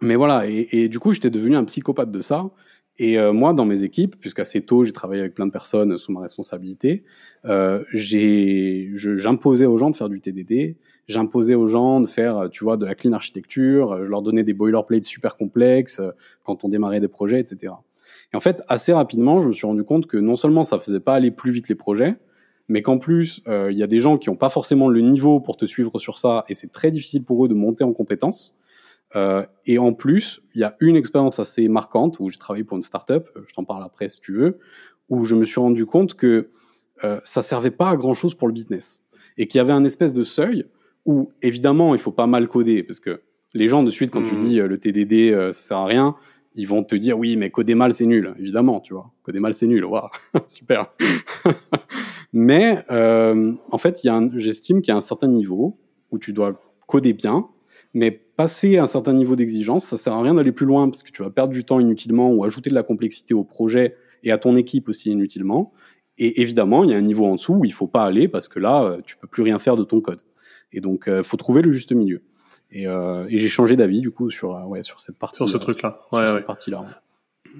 [0.01, 2.49] mais voilà, et, et, du coup, j'étais devenu un psychopathe de ça.
[2.97, 6.11] Et euh, moi, dans mes équipes, puisqu'assez tôt, j'ai travaillé avec plein de personnes sous
[6.11, 7.03] ma responsabilité,
[7.45, 10.75] euh, j'imposais aux gens de faire du TDD,
[11.07, 14.53] j'imposais aux gens de faire, tu vois, de la clean architecture, je leur donnais des
[14.53, 16.11] boilerplates super complexes euh,
[16.43, 17.73] quand on démarrait des projets, etc.
[18.33, 20.99] Et en fait, assez rapidement, je me suis rendu compte que non seulement ça faisait
[20.99, 22.17] pas aller plus vite les projets,
[22.67, 25.39] mais qu'en plus, euh, il y a des gens qui n'ont pas forcément le niveau
[25.39, 28.57] pour te suivre sur ça, et c'est très difficile pour eux de monter en compétences.
[29.15, 32.77] Euh, et en plus, il y a une expérience assez marquante où j'ai travaillé pour
[32.77, 34.59] une startup, euh, je t'en parle après si tu veux,
[35.09, 36.47] où je me suis rendu compte que
[37.03, 39.01] euh, ça servait pas à grand chose pour le business
[39.37, 40.65] et qu'il y avait un espèce de seuil
[41.05, 43.21] où évidemment il faut pas mal coder parce que
[43.53, 44.37] les gens de suite quand tu mmh.
[44.37, 46.15] dis euh, le TDD ça sert à rien,
[46.53, 49.53] ils vont te dire oui mais coder mal c'est nul évidemment tu vois coder mal
[49.53, 50.09] c'est nul waouh
[50.47, 50.91] super
[52.33, 55.79] mais en fait il y a j'estime qu'il y a un certain niveau
[56.11, 57.47] où tu dois coder bien
[57.93, 61.11] mais passer un certain niveau d'exigence, ça sert à rien d'aller plus loin parce que
[61.11, 64.39] tu vas perdre du temps inutilement ou ajouter de la complexité au projet et à
[64.39, 65.73] ton équipe aussi inutilement.
[66.17, 68.47] Et évidemment, il y a un niveau en dessous où il faut pas aller parce
[68.47, 70.21] que là, euh, tu peux plus rien faire de ton code.
[70.71, 72.23] Et donc, il euh, faut trouver le juste milieu.
[72.71, 75.37] Et, euh, et j'ai changé d'avis du coup sur ouais sur cette partie.
[75.37, 75.99] Sur ce truc-là.
[76.11, 77.03] Ouais, sur cette partie-là.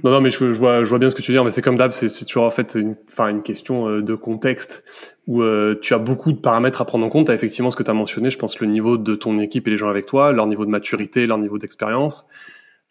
[0.04, 1.62] Non, non, mais je, vois, je vois bien ce que tu veux dire, mais c'est
[1.62, 4.84] comme d'hab, c'est toujours en fait une, enfin, une question euh, de contexte
[5.28, 7.30] où euh, tu as beaucoup de paramètres à prendre en compte.
[7.30, 9.72] As effectivement ce que tu as mentionné, je pense le niveau de ton équipe et
[9.72, 12.26] les gens avec toi, leur niveau de maturité, leur niveau d'expérience.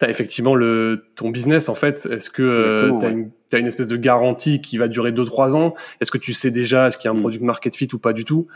[0.01, 2.07] Tu as effectivement le, ton business, en fait.
[2.09, 5.75] Est-ce que euh, tu as, une, une espèce de garantie qui va durer 2-3 ans?
[5.99, 7.21] Est-ce que tu sais déjà, est-ce qu'il y a un mm.
[7.21, 8.47] produit market fit ou pas du tout?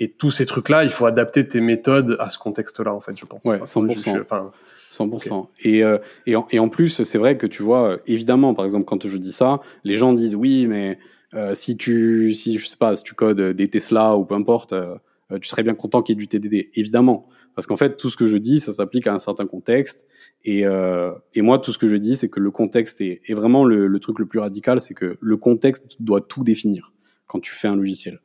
[0.00, 3.26] Et tous ces trucs-là, il faut adapter tes méthodes à ce contexte-là, en fait, je
[3.26, 3.44] pense.
[3.44, 4.22] Ouais, 100%.
[4.22, 4.50] Enfin,
[4.90, 5.46] 100%.
[5.60, 8.84] Et, euh, et, en, et en plus, c'est vrai que tu vois, évidemment, par exemple,
[8.84, 10.98] quand je dis ça, les gens disent oui, mais
[11.34, 14.72] euh, si tu, si je sais pas, si tu codes des Tesla ou peu importe,
[14.72, 14.96] euh,
[15.40, 16.70] tu serais bien content qu'il y ait du TDD.
[16.74, 20.06] Évidemment, parce qu'en fait, tout ce que je dis, ça s'applique à un certain contexte.
[20.44, 23.64] Et, euh, et moi, tout ce que je dis, c'est que le contexte est, vraiment
[23.64, 26.92] le, le, truc le plus radical, c'est que le contexte doit tout définir
[27.26, 28.20] quand tu fais un logiciel.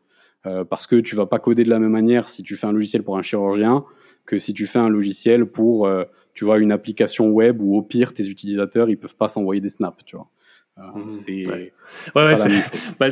[0.46, 2.74] Euh, parce que tu vas pas coder de la même manière si tu fais un
[2.74, 3.86] logiciel pour un chirurgien
[4.26, 7.82] que si tu fais un logiciel pour, euh, tu vois, une application web où au
[7.82, 10.30] pire tes utilisateurs ils peuvent pas s'envoyer des snaps, tu vois.
[10.76, 11.10] Mmh.
[11.10, 11.72] c'est ouais.
[12.16, 12.36] ouais,
[13.00, 13.08] bah,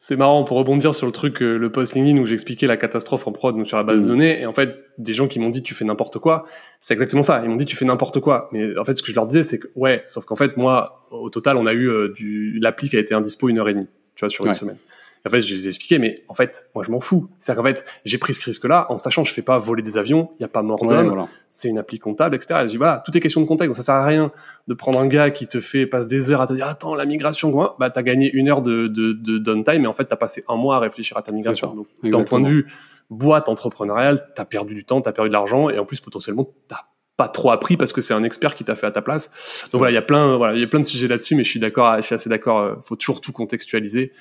[0.00, 3.26] c'est marrant pour rebondir sur le truc euh, le post LinkedIn où j'expliquais la catastrophe
[3.26, 4.08] en prod donc sur la base de mmh.
[4.08, 6.46] données et en fait des gens qui m'ont dit tu fais n'importe quoi
[6.80, 9.10] c'est exactement ça ils m'ont dit tu fais n'importe quoi mais en fait ce que
[9.10, 11.88] je leur disais c'est que ouais sauf qu'en fait moi au total on a eu
[11.88, 14.54] euh, du l'appli qui a été indispo une heure et demie tu vois sur une
[14.54, 14.78] semaine
[15.26, 17.28] en fait, je les ai expliqué, mais en fait, moi, je m'en fous.
[17.38, 19.98] C'est qu'en fait, j'ai pris ce risque-là en sachant que je fais pas voler des
[19.98, 22.60] avions, il y a pas mort d'homme, c'est une appli comptable, etc.
[22.60, 23.70] Et je dis, voilà, tout est question de contexte.
[23.70, 24.32] Donc, ça sert à rien
[24.66, 27.04] de prendre un gars qui te fait, passe des heures à te dire, attends, la
[27.04, 27.76] migration, quoi.
[27.78, 30.56] Bah, t'as gagné une heure de, de, de downtime, mais en fait, t'as passé un
[30.56, 31.74] mois à réfléchir à ta migration.
[31.74, 32.66] Donc, d'un point de vue
[33.10, 36.84] boîte entrepreneuriale, t'as perdu du temps, t'as perdu de l'argent, et en plus, potentiellement, t'as
[37.20, 39.28] pas trop appris parce que c'est un expert qui t'a fait à ta place.
[39.72, 41.44] Donc voilà, il y a plein, voilà, il y a plein de sujets là-dessus, mais
[41.44, 42.60] je suis d'accord, je suis assez d'accord.
[42.60, 44.12] Euh, faut toujours tout contextualiser.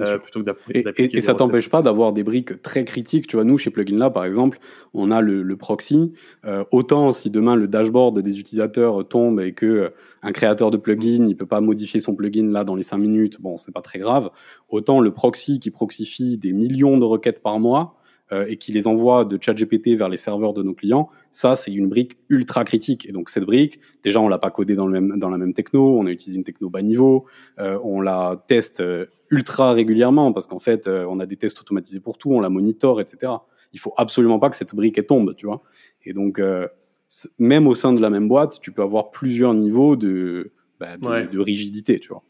[0.00, 0.84] Euh, plutôt que d'appliquer.
[0.96, 3.26] Et, et, ça t'empêche pas d'avoir des briques très critiques.
[3.26, 4.58] Tu vois, nous chez Plugin Lab, par exemple,
[4.94, 6.14] on a le, le proxy.
[6.46, 9.88] Euh, autant si demain le dashboard des utilisateurs tombe et que euh,
[10.22, 13.38] un créateur de plugin, il peut pas modifier son plugin là dans les cinq minutes,
[13.40, 14.30] bon, c'est pas très grave.
[14.70, 17.98] Autant le proxy qui proxifie des millions de requêtes par mois,
[18.48, 21.88] et qui les envoie de ChatGPT vers les serveurs de nos clients, ça c'est une
[21.88, 23.06] brique ultra critique.
[23.08, 25.52] Et donc cette brique, déjà on l'a pas codée dans le même dans la même
[25.52, 27.26] techno, on a utilisé une techno bas niveau,
[27.58, 32.00] euh, on la teste euh, ultra régulièrement parce qu'en fait on a des tests automatisés
[32.00, 33.32] pour tout, on la monitore, etc.
[33.72, 35.62] Il faut absolument pas que cette brique elle tombe, tu vois.
[36.04, 36.40] Et donc
[37.38, 41.30] même au sein de la même boîte, tu peux avoir plusieurs niveaux de, bah, de,
[41.30, 42.22] de rigidité, tu vois.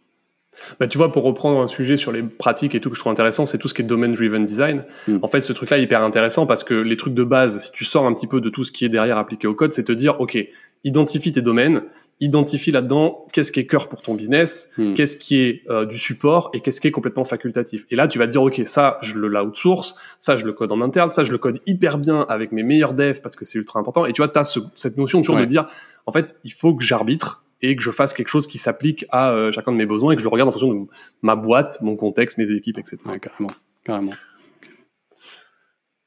[0.78, 3.12] Bah, tu vois, pour reprendre un sujet sur les pratiques et tout que je trouve
[3.12, 4.82] intéressant, c'est tout ce qui est domain-driven design.
[5.08, 5.18] Hmm.
[5.22, 7.84] En fait, ce truc-là est hyper intéressant parce que les trucs de base, si tu
[7.84, 9.92] sors un petit peu de tout ce qui est derrière appliqué au code, c'est te
[9.92, 10.36] dire, OK,
[10.84, 11.82] identifie tes domaines,
[12.20, 14.92] identifie là-dedans qu'est-ce qui est cœur pour ton business, hmm.
[14.92, 17.86] qu'est-ce qui est euh, du support et qu'est-ce qui est complètement facultatif.
[17.90, 20.82] Et là, tu vas dire, OK, ça, je le outsource, ça, je le code en
[20.82, 23.80] interne, ça, je le code hyper bien avec mes meilleurs devs parce que c'est ultra
[23.80, 24.04] important.
[24.04, 25.66] Et tu vois, tu as cette notion toujours de dire,
[26.06, 29.31] en fait, il faut que j'arbitre et que je fasse quelque chose qui s'applique à
[29.31, 30.87] euh, chacun de mes besoins et que je le regarde en fonction de
[31.22, 32.98] ma boîte, mon contexte, mes équipes, etc.
[33.20, 33.53] carrément,
[33.85, 34.12] carrément.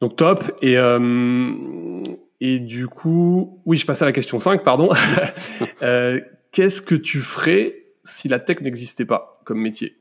[0.01, 0.43] Donc top.
[0.61, 2.03] Et, euh,
[2.41, 4.89] et du coup, oui, je passe à la question 5, pardon.
[5.81, 6.19] euh,
[6.51, 9.97] Qu'est-ce que tu ferais si la tech n'existait pas comme métier?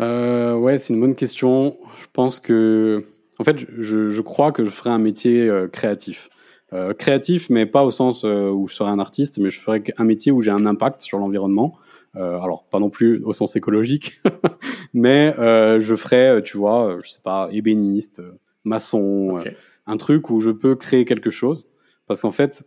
[0.00, 1.76] Ouais, c'est une bonne question.
[2.00, 3.06] Je pense que,
[3.40, 6.30] en fait, je, je crois que je ferais un métier créatif.
[6.74, 9.82] Euh, créatif, mais pas au sens euh, où je serais un artiste, mais je ferais
[9.96, 11.78] un métier où j'ai un impact sur l'environnement.
[12.14, 14.20] Euh, alors, pas non plus au sens écologique,
[14.92, 18.22] mais je ferais, tu vois, je sais pas, ébéniste,
[18.64, 19.40] maçon,
[19.86, 21.68] un truc où je peux créer quelque chose.
[22.06, 22.64] Parce qu'en fait,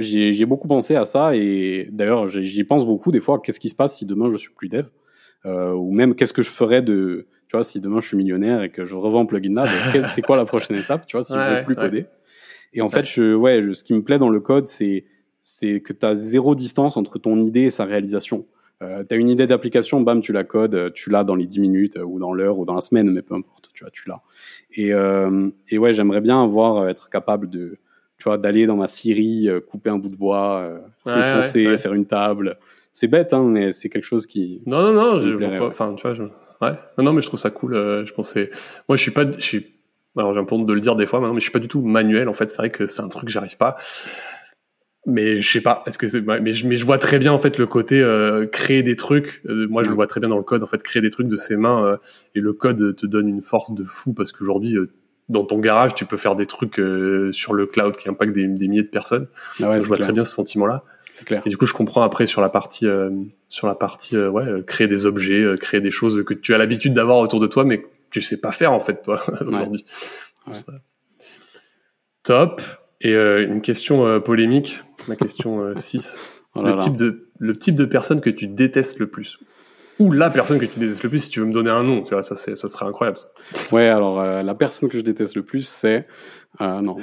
[0.00, 3.40] j'ai beaucoup pensé à ça et d'ailleurs, j'y pense beaucoup des fois.
[3.40, 4.86] Qu'est-ce qui se passe si demain je suis plus dev
[5.44, 8.70] ou même qu'est-ce que je ferais de, tu vois, si demain je suis millionnaire et
[8.70, 9.68] que je revends Plugin Lab,
[10.12, 12.06] c'est quoi la prochaine étape, tu vois, si je veux plus coder.
[12.74, 15.04] Et en fait, je, ouais, ce qui me plaît dans le code, c'est
[15.40, 18.46] c'est que tu as zéro distance entre ton idée et sa réalisation.
[18.82, 21.60] Euh, tu as une idée d'application, bam, tu la codes, tu l'as dans les 10
[21.60, 24.22] minutes ou dans l'heure ou dans la semaine, mais peu importe, tu vois, tu l'as.
[24.72, 27.76] Et, euh, et ouais, j'aimerais bien avoir, euh, être capable de,
[28.16, 31.92] tu vois, d'aller dans ma scierie, euh, couper un bout de bois, euh, ouais, faire
[31.92, 32.56] une table.
[32.94, 34.62] C'est bête, hein, mais c'est quelque chose qui.
[34.64, 36.22] Non, non, non, je, enfin, tu vois, je...
[36.22, 36.72] ouais.
[36.96, 37.74] Non, non, mais je trouve ça cool.
[37.74, 38.50] je pensais,
[38.88, 39.73] moi, je suis pas, je suis
[40.16, 42.28] alors j'ai honte de le dire des fois, mais je suis pas du tout manuel.
[42.28, 43.76] En fait, c'est vrai que c'est un truc que j'arrive pas.
[45.06, 45.82] Mais je sais pas.
[45.86, 48.46] Est-ce que c'est mais je mais je vois très bien en fait le côté euh,
[48.46, 49.42] créer des trucs.
[49.46, 50.62] Euh, moi, je le vois très bien dans le code.
[50.62, 51.96] En fait, créer des trucs de ses mains euh,
[52.34, 54.76] et le code te donne une force de fou parce qu'aujourd'hui
[55.30, 56.80] dans ton garage, tu peux faire des trucs
[57.32, 59.26] sur le cloud qui impactent des, des milliers de personnes.
[59.62, 60.84] Ah ouais, je vois très bien ce sentiment-là.
[61.00, 61.42] C'est clair.
[61.46, 62.86] Et du coup, je comprends après sur la partie,
[63.48, 67.18] sur la partie, ouais, créer des objets, créer des choses que tu as l'habitude d'avoir
[67.18, 69.84] autour de toi, mais tu sais pas faire en fait toi aujourd'hui.
[72.22, 72.60] Top.
[73.00, 76.20] Et euh, une question euh, polémique, la question 6.
[76.56, 79.38] Euh, le, type de, le type de personne que tu détestes le plus
[80.00, 82.02] ou la personne que tu détestes le plus, si tu veux me donner un nom,
[82.02, 83.16] tu vois, ça, ça serait incroyable.
[83.16, 83.28] Ça.
[83.72, 86.08] Ouais, alors la personne que je déteste le plus, c'est
[86.60, 86.96] non,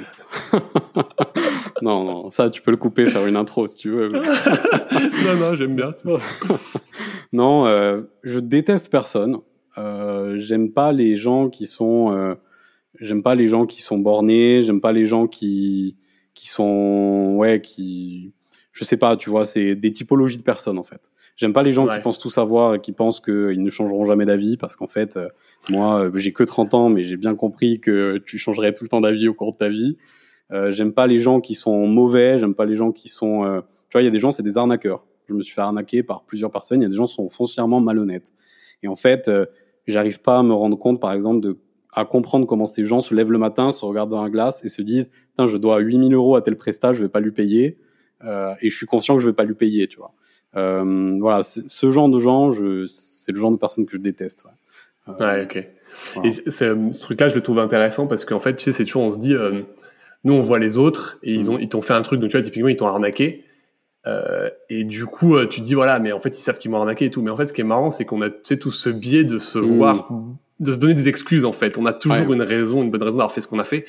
[1.82, 4.08] non, non, ça tu peux le couper, faire une intro si tu veux.
[4.08, 6.10] non, non, j'aime bien ça.
[7.32, 7.64] non,
[8.22, 9.38] je déteste personne.
[9.78, 12.34] Euh, j'aime pas les gens qui sont, euh,
[13.00, 15.96] j'aime pas les gens qui sont bornés, j'aime pas les gens qui
[16.34, 18.32] qui sont, ouais, qui,
[18.72, 21.10] je sais pas, tu vois, c'est des typologies de personnes en fait.
[21.36, 24.26] J'aime pas les gens qui pensent tout savoir et qui pensent qu'ils ne changeront jamais
[24.26, 25.28] d'avis parce qu'en fait, euh,
[25.68, 29.00] moi, j'ai que 30 ans, mais j'ai bien compris que tu changerais tout le temps
[29.00, 29.96] d'avis au cours de ta vie.
[30.52, 33.60] Euh, j'aime pas les gens qui sont mauvais, j'aime pas les gens qui sont, euh,
[33.88, 35.06] tu vois, il y a des gens, c'est des arnaqueurs.
[35.28, 36.80] Je me suis fait arnaquer par plusieurs personnes.
[36.80, 38.32] Il y a des gens qui sont foncièrement malhonnêtes.
[38.82, 39.30] Et en fait,
[39.86, 41.58] j'arrive pas à me rendre compte, par exemple, de
[41.92, 44.68] à comprendre comment ces gens se lèvent le matin, se regardent dans la glace et
[44.68, 47.78] se disent, putain, je dois 8000 euros à tel prestat, je vais pas lui payer,
[48.24, 50.14] euh, et je suis conscient que je vais pas lui payer, tu vois.
[50.56, 54.44] Euh, voilà, ce genre de gens, je, c'est le genre de personnes que je déteste.
[55.06, 55.68] Ouais, euh, ouais ok.
[56.24, 59.10] Et ce truc-là, je le trouve intéressant parce qu'en fait, tu sais, c'est toujours, on
[59.10, 59.62] se dit, euh,
[60.24, 61.52] nous, on voit les autres et ils mm.
[61.52, 63.44] ont, ils t'ont fait un truc, donc tu vois, typiquement, ils t'ont arnaqué.
[64.06, 66.70] Euh, et du coup, euh, tu te dis voilà, mais en fait, ils savent qu'ils
[66.70, 67.22] m'ont arnaqué et tout.
[67.22, 69.24] Mais en fait, ce qui est marrant, c'est qu'on a tu sais, tout ce biais
[69.24, 69.76] de se mmh.
[69.76, 70.08] voir,
[70.60, 71.44] de se donner des excuses.
[71.44, 73.64] En fait, on a toujours une raison, une bonne raison d'avoir fait ce qu'on a
[73.64, 73.86] fait.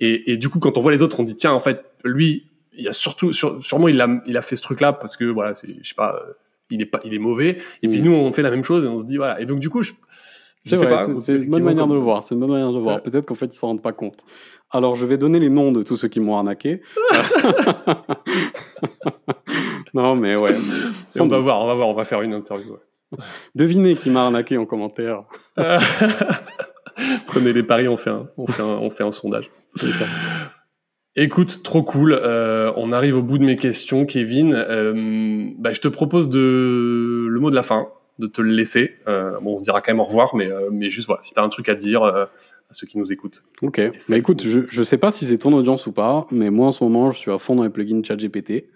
[0.00, 2.46] Et, et, du coup, quand on voit les autres, on dit tiens, en fait, lui,
[2.76, 5.54] il y a surtout, sûrement, il a, il a fait ce truc-là parce que voilà,
[5.54, 6.32] c'est, je sais pas, euh,
[6.70, 7.58] il est pas, il est mauvais.
[7.82, 8.04] Et puis mmh.
[8.04, 9.40] nous, on fait la même chose et on se dit voilà.
[9.40, 9.92] Et donc du coup, je.
[10.66, 12.22] C'est une bonne manière de le voir.
[12.22, 13.02] C'est une bonne manière de le voir.
[13.02, 14.24] Peut-être qu'en fait, ils s'en rendent pas compte.
[14.70, 16.80] Alors, je vais donner les noms de tous ceux qui m'ont arnaqué.
[19.94, 20.56] non, mais ouais.
[21.20, 22.76] on va voir, on va voir, on va faire une interview.
[23.54, 25.22] Devinez qui m'a arnaqué en commentaire.
[27.26, 29.50] Prenez les paris, on fait un, on fait un, on fait un sondage.
[29.74, 30.06] C'est ça.
[31.16, 32.12] Écoute, trop cool.
[32.12, 34.52] Euh, on arrive au bout de mes questions, Kevin.
[34.52, 37.88] Euh, bah, je te propose de le mot de la fin.
[38.18, 38.96] De te le laisser.
[39.08, 41.34] Euh, bon, on se dira quand même au revoir, mais, euh, mais juste voilà, si
[41.34, 43.44] tu as un truc à dire euh, à ceux qui nous écoutent.
[43.62, 43.80] Ok.
[44.08, 46.72] Mais écoute, je, je sais pas si c'est ton audience ou pas, mais moi en
[46.72, 48.66] ce moment, je suis à fond dans les plugins ChatGPT.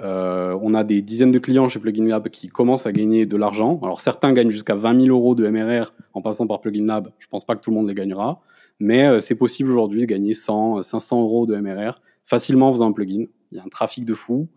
[0.00, 3.36] Euh, on a des dizaines de clients chez Plugin Lab qui commencent à gagner de
[3.36, 3.80] l'argent.
[3.82, 7.08] Alors certains gagnent jusqu'à 20 000 euros de MRR en passant par Plugin Lab.
[7.18, 8.40] Je pense pas que tout le monde les gagnera,
[8.78, 12.88] mais euh, c'est possible aujourd'hui de gagner 100, 500 euros de MRR facilement en faisant
[12.88, 13.26] un plugin.
[13.52, 14.48] Il y a un trafic de fou.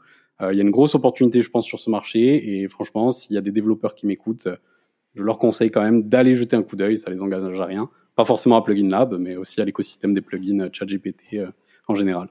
[0.41, 2.61] Euh, il y a une grosse opportunité, je pense, sur ce marché.
[2.61, 4.47] Et franchement, s'il y a des développeurs qui m'écoutent,
[5.15, 6.97] je leur conseille quand même d'aller jeter un coup d'œil.
[6.97, 7.89] Ça les engage à rien.
[8.15, 11.47] Pas forcément à Plugin Lab, mais aussi à l'écosystème des plugins ChatGPT euh,
[11.87, 12.29] en général.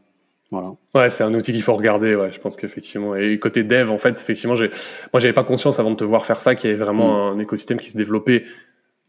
[0.51, 0.73] Voilà.
[0.95, 2.15] Ouais, c'est un outil qu'il faut regarder.
[2.15, 3.15] Ouais, je pense qu'effectivement.
[3.15, 4.69] Et côté dev, en fait, effectivement, j'ai,
[5.13, 7.37] moi, j'avais pas conscience avant de te voir faire ça qu'il y avait vraiment mm.
[7.37, 8.45] un écosystème qui se développait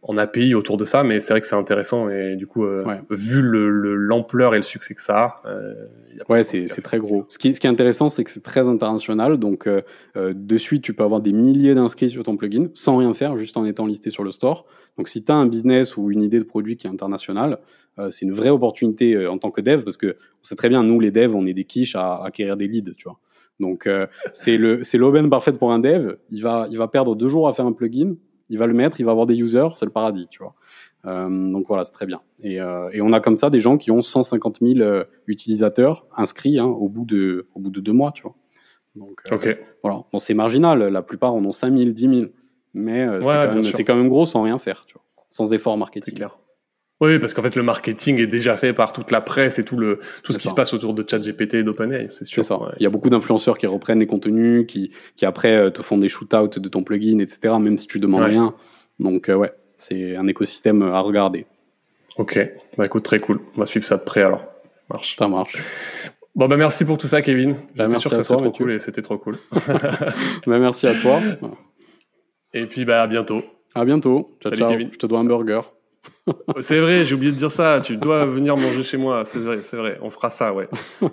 [0.01, 2.83] en API autour de ça, mais c'est vrai que c'est intéressant et du coup, euh,
[3.09, 5.73] vu le, l'ampleur et le succès que ça a, euh,
[6.29, 7.25] ouais, c'est, très gros.
[7.29, 9.81] Ce qui, ce qui est intéressant, c'est que c'est très international, donc euh,
[10.17, 13.38] euh, de suite, tu peux avoir des milliers d'inscrits sur ton plugin sans rien faire,
[13.38, 14.65] juste en étant listé sur le store.
[14.97, 17.59] Donc, si tu as un business ou une idée de produit qui est international,
[17.99, 20.69] euh, c'est une vraie opportunité euh, en tant que dev parce que on sait très
[20.69, 23.19] bien, nous les devs, on est des quiches à, à acquérir des leads, tu vois.
[23.59, 23.89] Donc,
[24.31, 26.15] c'est le c'est l'aubaine parfaite pour un dev.
[26.31, 28.15] Il va il va perdre deux jours à faire un plugin
[28.49, 30.55] il va le mettre, il va avoir des users, c'est le paradis, tu vois.
[31.05, 32.21] Euh, donc voilà, c'est très bien.
[32.43, 36.07] Et, euh, et, on a comme ça des gens qui ont 150 000 euh, utilisateurs
[36.15, 38.35] inscrits hein, au bout de au bout de deux mois, tu vois.
[38.95, 40.79] Donc euh, voilà, bon c'est marginal.
[40.79, 42.31] La plupart en ont 5 000, 10 000,
[42.73, 43.07] mais
[43.71, 46.15] c'est quand, même gros sans rien faire, tu vois, sans effort marketing.
[46.15, 46.38] Clair.
[47.01, 49.77] Oui, parce qu'en fait, le marketing est déjà fait par toute la presse et tout
[49.77, 52.43] le tout ce qui se passe autour de ChatGPT et d'OpenAI, c'est sûr.
[52.43, 52.59] ça.
[52.77, 55.97] Il y a beaucoup d'influenceurs qui reprennent les contenus, qui qui après euh, te font
[55.97, 57.53] des shootouts de ton plugin, etc.
[57.59, 58.53] Même si tu demandes rien.
[58.99, 61.45] Donc euh, ouais, c'est un écosystème à regarder.
[62.17, 62.38] Ok,
[62.77, 63.39] bah écoute, très cool.
[63.55, 64.45] On va suivre ça de près alors.
[64.89, 65.15] Marche.
[65.17, 65.57] Ça marche.
[66.35, 67.53] Bon bah merci pour tout ça, Kevin.
[67.77, 69.38] Bah, J'étais sûr que ça serait trop cool et c'était trop cool.
[70.47, 71.21] bah merci à toi.
[72.53, 73.41] Et puis bah à bientôt.
[73.73, 74.38] À bientôt.
[74.41, 74.67] Ciao, ciao.
[74.67, 74.89] Kevin.
[74.91, 75.62] Je te dois un burger.
[76.59, 77.81] C'est vrai, j'ai oublié de dire ça.
[77.81, 79.23] Tu dois venir manger chez moi.
[79.25, 79.97] C'est vrai, c'est vrai.
[80.01, 80.67] On fera ça, ouais.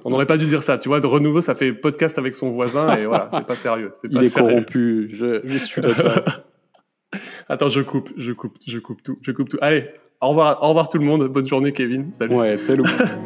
[0.04, 0.78] On n'aurait pas dû dire ça.
[0.78, 3.90] Tu vois, de renouveau, ça fait podcast avec son voisin et voilà, c'est pas sérieux.
[3.94, 5.10] C'est Il est corrompu.
[5.12, 5.90] Je, je suis là.
[7.48, 9.58] Attends, je coupe, je coupe, je coupe tout, je coupe tout.
[9.60, 9.88] Allez,
[10.20, 11.28] au revoir, au revoir tout le monde.
[11.28, 12.12] Bonne journée, Kevin.
[12.12, 12.34] Salut.
[12.34, 12.82] Ouais, salut.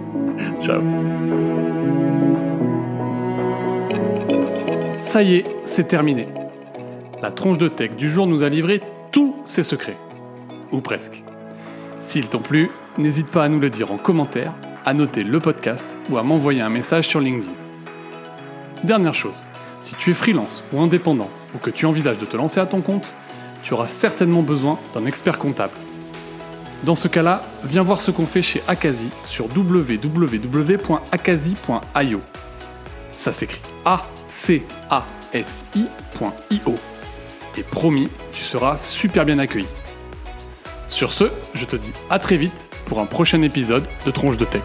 [0.58, 0.82] Ciao.
[5.00, 6.26] Ça y est, c'est terminé.
[7.22, 8.80] La tronche de tech du jour nous a livré
[9.12, 9.96] tous ses secrets.
[10.72, 11.24] Ou presque.
[12.00, 14.52] S'ils t'ont plu, n'hésite pas à nous le dire en commentaire,
[14.84, 17.52] à noter le podcast ou à m'envoyer un message sur LinkedIn.
[18.84, 19.44] Dernière chose,
[19.82, 22.80] si tu es freelance ou indépendant ou que tu envisages de te lancer à ton
[22.80, 23.12] compte,
[23.62, 25.74] tu auras certainement besoin d'un expert comptable.
[26.84, 30.00] Dans ce cas-là, viens voir ce qu'on fait chez Akazi sur www.akazi.io.
[33.12, 34.64] Ça s'écrit A-C-A-S-I.io.
[37.58, 39.66] Et promis, tu seras super bien accueilli.
[40.90, 41.24] Sur ce,
[41.54, 44.62] je te dis à très vite pour un prochain épisode de Tronche de Tech.